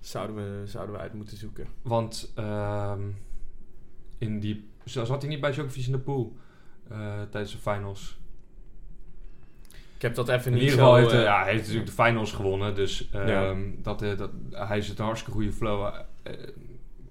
[0.00, 1.66] Zouden we, zouden we uit moeten zoeken.
[1.82, 3.00] Want ehm,
[4.18, 6.36] in die, zat hij niet bij Djokovic in de pool
[6.88, 8.20] eh, tijdens de finals?
[9.96, 10.82] Ik heb dat even In niet ieder zo...
[10.84, 12.74] geval heeft eh, ja, hij heeft natuurlijk de finals gewonnen.
[12.74, 13.54] Dus ehm, Ja.
[13.82, 15.94] dat, eh, dat, hij het een hartstikke goede flow.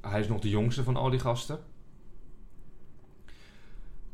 [0.02, 1.60] Hij is nog de jongste van al die gasten.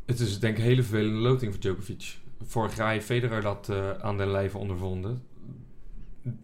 [0.05, 2.17] Het is denk ik een hele vervelende loting voor Djokovic.
[2.43, 5.23] Vorig jaar heeft Federer dat eh, aan den lijve ondervonden.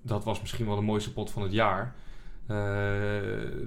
[0.01, 1.95] Dat was misschien wel de mooiste pot van het jaar.
[2.45, 2.57] Eh,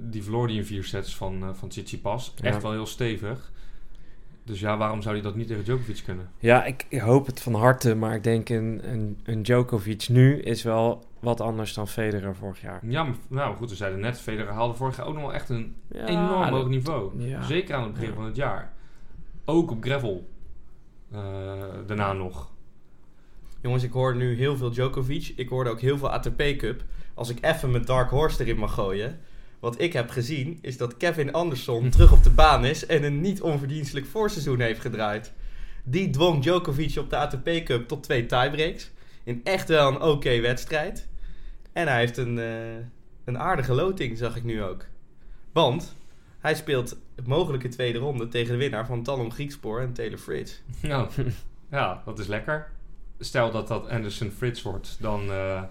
[0.01, 2.33] die verloor die in vier sets van, eh van Tsitsipas.
[2.35, 2.43] Ja.
[2.43, 3.51] Echt wel heel stevig.
[4.43, 6.29] Dus ja, waarom zou hij dat niet tegen Djokovic kunnen?
[6.39, 10.39] Ja, ik ik hoop het van harte, maar ik denk een, een, een Djokovic nu
[10.39, 12.79] is wel wat anders dan Federer vorig jaar.
[12.87, 15.49] Ja, maar, nou goed, we zeiden net, Federer haalde vorig jaar ook nog wel echt
[15.49, 17.21] een Ja, enorm hoog niveau.
[17.23, 17.41] ja.
[17.43, 18.13] Zeker aan het begin Ja.
[18.15, 18.73] van het jaar.
[19.45, 20.27] Ook op gravel.
[21.11, 21.19] Eh,
[21.87, 22.51] daarna nog.
[23.61, 25.33] Jongens, ik hoor nu heel veel Djokovic.
[25.35, 26.83] Ik hoorde ook heel veel ATP Cup.
[27.13, 29.19] Als ik even mijn Dark Horse erin mag gooien.
[29.59, 33.21] Wat ik heb gezien is dat Kevin Anderson terug op de baan is en een
[33.21, 35.33] niet onverdienstelijk voorseizoen heeft gedraaid.
[35.83, 38.91] Die dwong Djokovic op de ATP Cup tot twee tiebreaks.
[39.27, 41.07] In echt wel een oké wedstrijd.
[41.73, 42.75] En hij heeft een, eh,
[43.25, 44.85] een aardige loting, zag ik nu ook.
[45.51, 45.95] Want
[46.39, 50.59] hij speelt mogelijke tweede ronde tegen de winnaar van Talon Griekspoor en Taylor Fritz.
[50.81, 51.07] Ja,
[51.71, 52.71] ja, dat is lekker.
[53.19, 55.63] Stel dat dat Anderson Fritz wordt, dan, eh,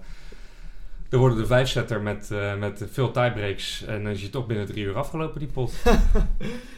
[1.09, 3.85] dan worden de vijfzetter met, eh, met veel tiebreaks.
[3.85, 5.73] En dan is je toch binnen drie uur afgelopen, die pot.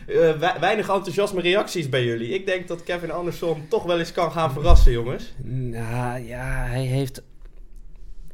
[0.09, 2.29] Eh, we- weinig enthousiasme reacties bij jullie.
[2.29, 5.35] Ik denk dat Kevin Anderson toch wel eens kan gaan verrassen, jongens.
[5.45, 7.23] Nou ja, hij heeft.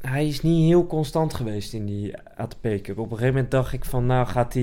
[0.01, 2.99] Hij is niet heel constant geweest in die ATP Cup.
[2.99, 4.63] Op een gegeven moment dacht ik van, nou gaat hij,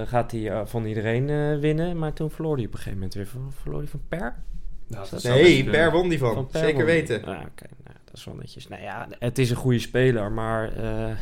[0.00, 1.98] eh, gaat hij van iedereen eh, winnen.
[1.98, 3.26] Maar toen verloor hij op een gegeven moment weer.
[3.26, 4.34] Ver- Verloor hij van Per?
[4.88, 5.64] Nou, Nee.
[5.64, 6.48] Per won die van.
[6.52, 7.24] Zeker won weten.
[7.24, 8.68] Ah, Oké, nou, dat is wel netjes.
[8.68, 11.16] Nou ja, het is een goede speler, maar eh,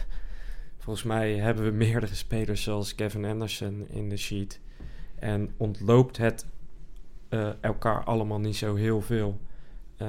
[0.78, 4.60] volgens mij hebben we meerdere spelers zoals Kevin Anderson in de sheet.
[5.18, 6.46] En ontloopt het
[7.28, 9.40] eh, elkaar allemaal niet zo heel veel.
[9.96, 10.08] Eh,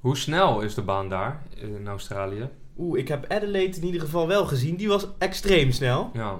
[0.00, 2.48] Hoe snel is de baan daar in Australië?
[2.78, 4.76] Oeh, ik heb Adelaide in ieder geval wel gezien.
[4.76, 6.10] Die was extreem snel.
[6.12, 6.36] Ja,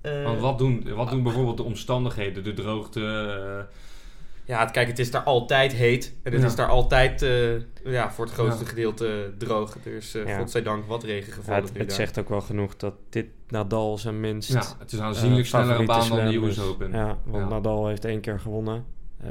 [0.00, 3.66] Eh, want wat doen, wat doen bijvoorbeeld de omstandigheden, de droogte?
[4.44, 6.14] Ja, kijk, het is daar altijd heet.
[6.22, 6.46] En het Ja.
[6.46, 7.54] is daar altijd, eh,
[7.92, 8.68] ja, voor het grootste Ja.
[8.68, 9.76] gedeelte droog.
[9.84, 10.38] Er is, eh Ja.
[10.38, 11.96] godzijdank, wat regen ja, gevallen het nu het daar.
[11.96, 15.48] zegt ook wel genoeg dat dit Nadal zijn minst ja, het is een aanzienlijk eh,
[15.48, 16.60] snellere baan dan de US.
[16.60, 16.90] Open.
[16.92, 17.48] Ja, want Ja.
[17.48, 18.84] Nadal heeft één keer gewonnen.
[19.20, 19.30] Eh,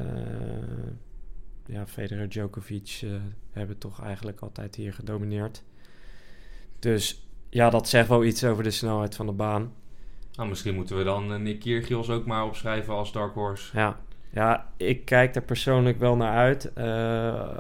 [1.66, 3.10] ja, Federer, Djokovic eh,
[3.52, 5.64] hebben toch eigenlijk altijd hier gedomineerd.
[6.80, 9.74] Dus ja, dat zegt wel iets over de snelheid van de baan.
[10.36, 13.78] Nou, misschien moeten we dan eh, Nick Kyrgios ook maar opschrijven als Dark Horse.
[13.78, 14.00] Ja,
[14.32, 16.74] ja ik kijk er persoonlijk wel naar uit.
[16.74, 17.54] Eh,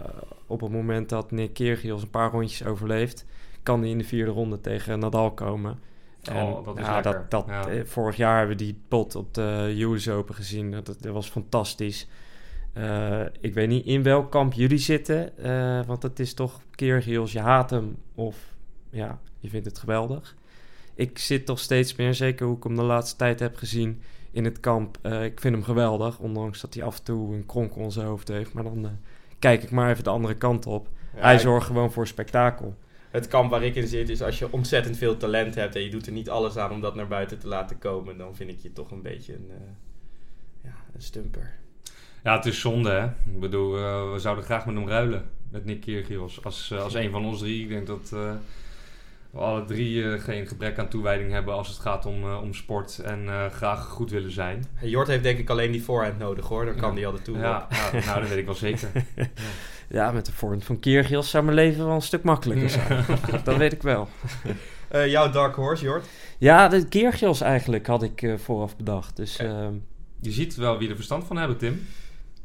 [0.48, 3.26] op het moment dat Nick Kyrgios een paar rondjes overleeft,
[3.64, 5.80] kan hij in de vierde ronde tegen Nadal komen.
[6.32, 7.12] Oh, dat is ja, lekker.
[7.12, 7.68] Dat, dat, Ja.
[7.68, 10.72] eh, vorig jaar hebben we die pot op de US Open gezien.
[10.72, 12.08] Dat, dat was fantastisch.
[12.74, 15.34] Eh, ik weet niet in welk kamp jullie zitten.
[15.88, 18.38] want het is toch Kyrgios, je haat hem of
[18.90, 20.36] ja, je vindt het geweldig.
[20.96, 24.02] Ik zit toch steeds meer, zeker hoe ik hem de laatste tijd heb gezien
[24.32, 24.98] in het kamp.
[25.02, 28.08] eh, ik vind hem geweldig, ondanks dat hij af en toe een kronkel in zijn
[28.08, 28.54] hoofd heeft.
[28.54, 28.92] Maar dan eh,
[29.40, 30.90] kijk ik maar even de andere kant op.
[31.16, 32.76] Ja, hij zorgt gewoon voor spektakel.
[33.10, 35.90] Het kamp waar ik in zit is als je ontzettend veel talent hebt en je
[35.90, 38.60] doet er niet alles aan om dat naar buiten te laten komen, dan vind ik
[38.60, 39.58] je toch een beetje een, eh,
[40.64, 41.54] ja, een stumper.
[42.24, 43.06] Ja, het is zonde, hè.
[43.06, 43.72] Ik bedoel,
[44.12, 45.30] we zouden graag met hem ruilen.
[45.52, 46.44] Met Nick Kyrgios.
[46.44, 47.64] Als, als een van ons drie.
[47.64, 48.34] Ik denk dat eh,
[49.36, 53.00] alle drie eh, geen gebrek aan toewijding hebben als het gaat om, eh, om sport.
[53.00, 54.66] En eh, graag goed willen zijn.
[54.82, 56.96] Jort heeft denk ik alleen die voorhand nodig hoor, dan kan Ja.
[56.96, 57.38] die al de toe.
[57.38, 58.90] Ja, ja, nou, dat weet ik wel zeker.
[59.90, 63.06] Ja, met de vorm van Kyrgios zou mijn leven wel een stuk makkelijker zijn.
[63.44, 64.08] dat weet ik wel.
[64.90, 66.06] Eh, jouw dark horse, Jort?
[66.38, 69.16] Ja, de Kyrgios eigenlijk had ik eh, vooraf bedacht.
[69.16, 69.74] Dus ehm,
[70.22, 71.88] Je ziet wel wie er verstand van hebben, Tim.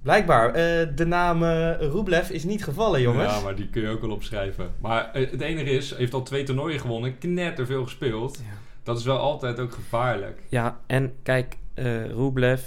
[0.06, 3.34] Blijkbaar, eh, de naam eh Rublev is niet gevallen, jongens.
[3.34, 4.70] Ja, maar die kun je ook wel opschrijven.
[4.80, 7.18] Maar eh, het enige is, hij heeft al twee toernooien gewonnen.
[7.18, 8.36] Knetter veel gespeeld.
[8.36, 8.54] ja.
[8.82, 10.40] Dat is wel altijd ook gevaarlijk.
[10.48, 12.60] ja, en kijk, eh Rublev,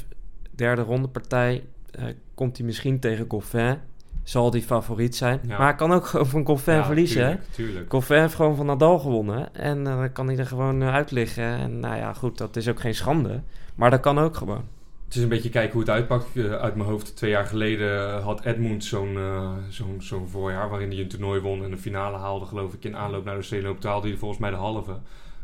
[0.52, 3.78] derde ronde partij, eh, komt hij misschien tegen Goffin.
[4.24, 5.40] Zal die favoriet zijn.
[5.44, 5.58] Ja.
[5.58, 7.22] Maar hij kan ook gewoon van Goffin Ja, verliezen.
[7.22, 7.28] hè?
[7.30, 7.92] Tuurlijk, tuurlijk.
[7.92, 9.56] Goffin heeft gewoon van Nadal gewonnen.
[9.56, 11.44] En dan kan hij er gewoon uit liggen.
[11.44, 13.42] En nou ja, goed, dat is ook geen schande.
[13.76, 14.64] Maar dat kan ook gewoon.
[15.10, 16.36] Het is een beetje kijken hoe het uitpakt.
[16.36, 20.70] Eh, uit mijn hoofd, twee jaar geleden had Edmund zo'n eh, zo'n zo'n voorjaar...
[20.70, 22.84] waarin hij een toernooi won en de finale haalde, geloof ik...
[22.84, 23.80] in aanloop naar de Open.
[23.80, 25.00] Toen haalde hij volgens mij de halve.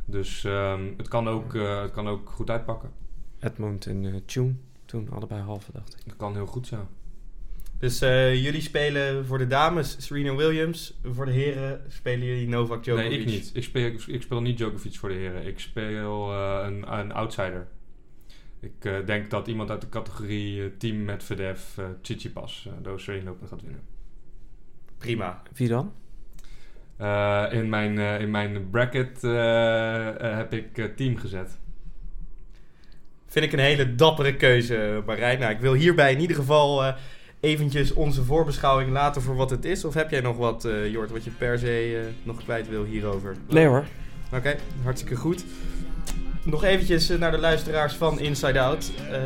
[0.06, 2.92] Dus ehm, het, kan ook, eh, het kan ook goed uitpakken.
[3.40, 4.54] Edmund en eh Tune,
[4.86, 6.06] toen allebei halve, dacht ik.
[6.06, 6.88] Dat kan heel goed zijn.
[7.80, 11.00] Dus eh, jullie spelen voor de dames Serena Williams.
[11.04, 13.10] Voor de heren spelen jullie Novak Djokovic.
[13.10, 13.52] Nee, ik niet.
[13.54, 15.46] Ik speel, ik speel niet Djokovic voor de heren.
[15.46, 17.68] Ik speel eh, een, een outsider.
[18.66, 22.90] Ik eh, denk dat iemand uit de categorie eh, team met Medvedev, uh, eh, de
[22.90, 23.82] Australian Open gaat winnen.
[24.98, 25.42] Prima.
[25.54, 25.94] Wie dan?
[26.98, 31.58] Eh, in, mijn, eh, in mijn bracket eh, eh, heb ik eh, team gezet.
[33.26, 35.40] Vind ik een hele dappere keuze, Marijn.
[35.40, 36.96] Nou, ik wil hierbij in ieder geval eh,
[37.40, 39.86] eventjes onze voorbeschouwing laten voor wat het is.
[39.86, 42.84] Of heb jij nog wat, eh Jort, wat je per se eh, nog kwijt wil
[42.84, 43.36] hierover?
[43.50, 43.86] Nee hoor.
[44.34, 45.46] Oké, hartstikke goed.
[46.46, 48.92] Nog eventjes eh, naar de luisteraars van Inside Out.
[49.12, 49.20] Eh,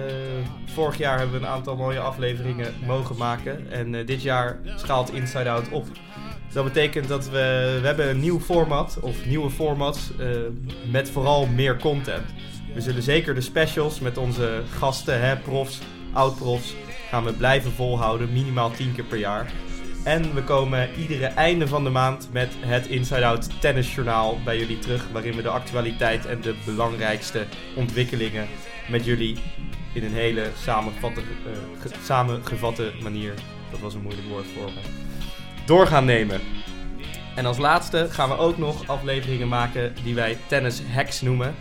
[0.65, 3.71] vorig jaar hebben we een aantal mooie afleveringen mogen maken.
[3.71, 5.87] En eh, dit jaar schaalt Inside Out op.
[6.53, 10.27] Dat betekent dat we, we hebben een nieuw format, of nieuwe formats, eh,
[10.91, 12.25] met vooral meer content.
[12.73, 15.79] We zullen zeker de specials met onze gasten, hè, profs,
[16.13, 16.75] oud-profs,
[17.09, 19.51] gaan we blijven volhouden, minimaal 10 keer per jaar.
[20.03, 24.79] En we komen iedere einde van de maand met het Inside Out Tennisjournaal bij jullie
[24.79, 25.07] terug.
[25.11, 28.47] Waarin we de actualiteit en de belangrijkste ontwikkelingen
[28.89, 29.37] met jullie
[29.93, 33.33] in een hele samengevatte, eh, ge- samengevatte manier,
[33.71, 34.79] dat was een moeilijk woord voor me,
[35.65, 36.41] door gaan nemen.
[37.35, 41.55] En als laatste gaan we ook nog afleveringen maken die wij tennis hacks noemen.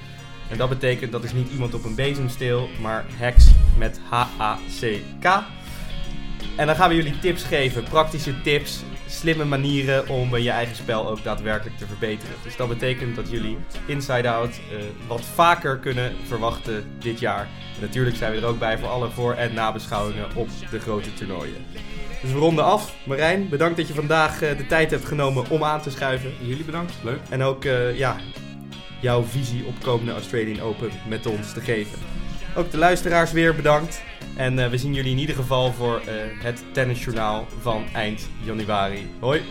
[0.51, 3.47] En dat betekent dat is niet iemand op een bezemsteel, maar hacks
[3.79, 5.43] met H-A-C-K.
[6.59, 10.77] En dan gaan we jullie tips geven, praktische tips, slimme manieren om eh, je eigen
[10.77, 12.35] spel ook daadwerkelijk te verbeteren.
[12.43, 17.49] Dus dat betekent dat jullie Inside Out eh, wat vaker kunnen verwachten dit jaar.
[17.75, 21.15] En natuurlijk zijn we er ook bij voor alle voor- en nabeschouwingen op de grote
[21.15, 21.65] toernooien.
[22.23, 22.95] Dus we ronden af.
[23.05, 26.33] Marijn, bedankt dat je vandaag eh, de tijd hebt genomen om aan te schuiven.
[26.41, 27.21] Jullie bedankt, leuk.
[27.29, 28.17] En ook ja,
[29.01, 32.18] jouw visie op komende Australian Open met ons te geven.
[32.57, 34.03] Ook de luisteraars weer bedankt.
[34.37, 39.11] En eh, we zien jullie in ieder geval voor eh, het tennisjournaal van eind januari.
[39.21, 39.43] Hoi!